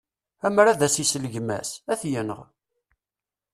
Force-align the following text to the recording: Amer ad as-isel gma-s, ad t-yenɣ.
Amer 0.47 0.67
ad 0.67 0.81
as-isel 0.87 1.27
gma-s, 1.33 1.69
ad 1.91 1.97
t-yenɣ. 2.01 2.39